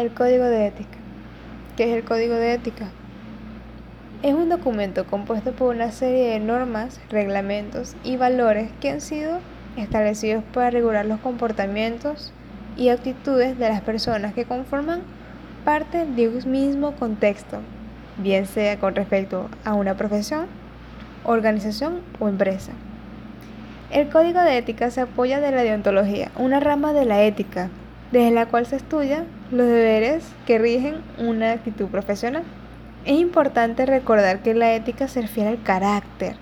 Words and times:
El 0.00 0.14
Código 0.14 0.44
de 0.44 0.66
Ética. 0.66 0.96
¿Qué 1.76 1.90
es 1.90 1.94
el 1.94 2.04
Código 2.04 2.34
de 2.34 2.54
Ética? 2.54 2.86
Es 4.22 4.32
un 4.32 4.48
documento 4.48 5.04
compuesto 5.04 5.52
por 5.52 5.74
una 5.74 5.92
serie 5.92 6.30
de 6.30 6.40
normas, 6.40 6.98
reglamentos 7.10 7.94
y 8.02 8.16
valores 8.16 8.70
que 8.80 8.88
han 8.88 9.02
sido 9.02 9.40
establecidos 9.76 10.42
para 10.54 10.70
regular 10.70 11.04
los 11.04 11.20
comportamientos 11.20 12.32
y 12.78 12.88
actitudes 12.88 13.58
de 13.58 13.68
las 13.68 13.82
personas 13.82 14.32
que 14.32 14.46
conforman 14.46 15.02
parte 15.66 16.06
de 16.06 16.28
un 16.30 16.50
mismo 16.50 16.92
contexto, 16.92 17.58
bien 18.16 18.46
sea 18.46 18.78
con 18.78 18.94
respecto 18.94 19.50
a 19.66 19.74
una 19.74 19.98
profesión, 19.98 20.46
organización 21.24 22.00
o 22.18 22.28
empresa. 22.30 22.72
El 23.90 24.08
código 24.08 24.40
de 24.40 24.56
ética 24.56 24.90
se 24.90 25.02
apoya 25.02 25.40
de 25.40 25.50
la 25.50 25.62
deontología, 25.62 26.30
una 26.38 26.58
rama 26.58 26.94
de 26.94 27.04
la 27.04 27.22
ética 27.22 27.68
desde 28.12 28.30
la 28.30 28.46
cual 28.46 28.66
se 28.66 28.76
estudia 28.76 29.24
los 29.50 29.66
deberes 29.66 30.24
que 30.46 30.58
rigen 30.58 30.96
una 31.18 31.52
actitud 31.52 31.86
profesional. 31.86 32.42
Es 33.04 33.18
importante 33.18 33.86
recordar 33.86 34.42
que 34.42 34.54
la 34.54 34.74
ética 34.74 35.08
se 35.08 35.22
refiere 35.22 35.50
al 35.50 35.62
carácter. 35.62 36.36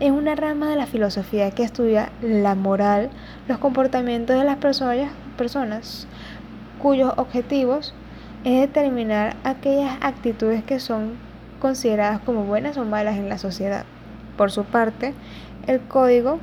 Es 0.00 0.10
una 0.10 0.34
rama 0.34 0.70
de 0.70 0.76
la 0.76 0.86
filosofía 0.86 1.50
que 1.50 1.62
estudia 1.62 2.10
la 2.22 2.54
moral, 2.54 3.10
los 3.48 3.58
comportamientos 3.58 4.38
de 4.38 4.44
las 4.44 4.56
personas, 4.56 5.10
personas 5.36 6.06
cuyos 6.80 7.12
objetivos 7.16 7.94
es 8.44 8.60
determinar 8.60 9.36
aquellas 9.44 9.98
actitudes 10.00 10.64
que 10.64 10.80
son 10.80 11.12
consideradas 11.60 12.20
como 12.20 12.44
buenas 12.44 12.78
o 12.78 12.84
malas 12.84 13.16
en 13.16 13.28
la 13.28 13.36
sociedad. 13.36 13.84
Por 14.38 14.50
su 14.50 14.64
parte, 14.64 15.12
el 15.66 15.80
código 15.80 16.40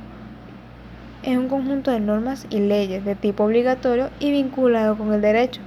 es 1.22 1.36
un 1.36 1.48
conjunto 1.48 1.90
de 1.90 2.00
normas 2.00 2.46
y 2.48 2.60
leyes 2.60 3.04
de 3.04 3.14
tipo 3.14 3.44
obligatorio 3.44 4.10
y 4.20 4.30
vinculado 4.30 4.96
con 4.96 5.12
el 5.12 5.20
derecho, 5.20 5.60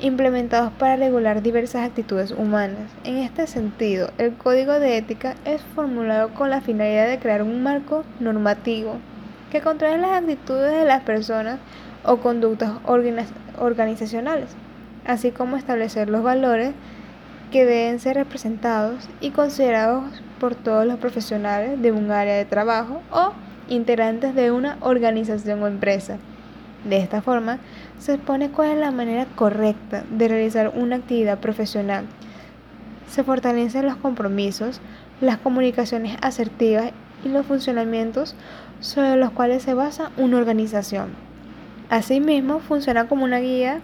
implementados 0.00 0.72
para 0.72 0.96
regular 0.96 1.42
diversas 1.42 1.86
actitudes 1.86 2.32
humanas. 2.32 2.90
En 3.04 3.18
este 3.18 3.46
sentido, 3.46 4.10
el 4.18 4.34
código 4.34 4.72
de 4.80 4.96
ética 4.96 5.34
es 5.44 5.60
formulado 5.74 6.32
con 6.34 6.50
la 6.50 6.60
finalidad 6.60 7.08
de 7.08 7.18
crear 7.18 7.42
un 7.42 7.62
marco 7.62 8.04
normativo 8.18 8.96
que 9.50 9.60
controle 9.60 9.98
las 9.98 10.12
actitudes 10.12 10.72
de 10.72 10.84
las 10.84 11.02
personas 11.02 11.58
o 12.04 12.18
conductas 12.18 12.72
organizacionales, 13.58 14.48
así 15.06 15.32
como 15.32 15.56
establecer 15.56 16.08
los 16.08 16.22
valores 16.22 16.72
que 17.52 17.64
deben 17.64 18.00
ser 18.00 18.16
representados 18.16 19.08
y 19.20 19.30
considerados 19.30 20.04
por 20.40 20.54
todos 20.54 20.86
los 20.86 20.98
profesionales 20.98 21.80
de 21.80 21.92
un 21.92 22.10
área 22.10 22.34
de 22.34 22.44
trabajo 22.44 23.02
o 23.10 23.32
integrantes 23.68 24.34
de 24.34 24.50
una 24.50 24.78
organización 24.80 25.62
o 25.62 25.66
empresa. 25.66 26.18
De 26.84 26.98
esta 26.98 27.22
forma, 27.22 27.58
se 27.98 28.14
expone 28.14 28.50
cuál 28.50 28.70
es 28.70 28.78
la 28.78 28.90
manera 28.90 29.26
correcta 29.34 30.04
de 30.10 30.28
realizar 30.28 30.72
una 30.74 30.96
actividad 30.96 31.38
profesional. 31.38 32.04
Se 33.08 33.24
fortalecen 33.24 33.86
los 33.86 33.96
compromisos, 33.96 34.80
las 35.20 35.38
comunicaciones 35.38 36.16
asertivas 36.20 36.92
y 37.24 37.28
los 37.28 37.46
funcionamientos 37.46 38.34
sobre 38.80 39.16
los 39.16 39.30
cuales 39.30 39.62
se 39.62 39.74
basa 39.74 40.10
una 40.16 40.36
organización. 40.36 41.08
Asimismo, 41.88 42.60
funciona 42.60 43.08
como 43.08 43.24
una 43.24 43.38
guía 43.38 43.80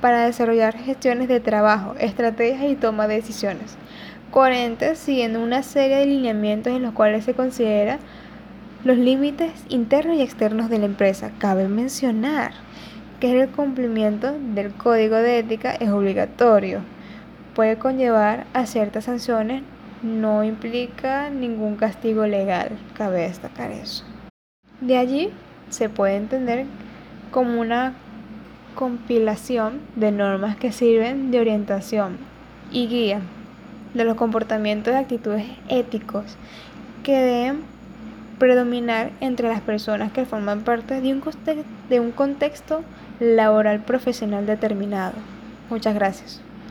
para 0.00 0.26
desarrollar 0.26 0.76
gestiones 0.76 1.28
de 1.28 1.40
trabajo, 1.40 1.94
estrategias 1.98 2.70
y 2.70 2.76
toma 2.76 3.06
de 3.06 3.16
decisiones 3.16 3.76
coherentes 4.32 4.98
siguiendo 4.98 5.40
una 5.40 5.62
serie 5.62 5.98
de 5.98 6.06
lineamientos 6.06 6.72
en 6.72 6.82
los 6.82 6.94
cuales 6.94 7.24
se 7.24 7.34
considera 7.34 7.98
los 8.84 8.98
límites 8.98 9.52
internos 9.68 10.16
y 10.16 10.22
externos 10.22 10.68
de 10.68 10.78
la 10.78 10.86
empresa. 10.86 11.30
Cabe 11.38 11.68
mencionar 11.68 12.52
que 13.20 13.40
el 13.40 13.48
cumplimiento 13.48 14.36
del 14.54 14.72
código 14.72 15.16
de 15.16 15.38
ética 15.38 15.72
es 15.72 15.90
obligatorio. 15.90 16.80
Puede 17.54 17.76
conllevar 17.76 18.46
a 18.54 18.66
ciertas 18.66 19.04
sanciones, 19.04 19.62
no 20.02 20.42
implica 20.42 21.30
ningún 21.30 21.76
castigo 21.76 22.26
legal. 22.26 22.70
Cabe 22.94 23.22
destacar 23.22 23.70
eso. 23.70 24.04
De 24.80 24.96
allí 24.96 25.30
se 25.70 25.88
puede 25.88 26.16
entender 26.16 26.66
como 27.30 27.60
una 27.60 27.94
compilación 28.74 29.80
de 29.94 30.10
normas 30.10 30.56
que 30.56 30.72
sirven 30.72 31.30
de 31.30 31.38
orientación 31.38 32.16
y 32.72 32.88
guía 32.88 33.20
de 33.94 34.04
los 34.04 34.16
comportamientos 34.16 34.92
y 34.92 34.96
actitudes 34.96 35.46
éticos 35.68 36.36
que 37.04 37.12
deben 37.12 37.71
predominar 38.42 39.12
entre 39.20 39.46
las 39.46 39.60
personas 39.60 40.10
que 40.10 40.24
forman 40.24 40.62
parte 40.62 41.00
de 41.00 41.12
un, 41.12 41.22
de 41.88 42.00
un 42.00 42.10
contexto 42.10 42.82
laboral 43.20 43.84
profesional 43.84 44.46
determinado. 44.46 45.14
Muchas 45.70 45.94
gracias. 45.94 46.40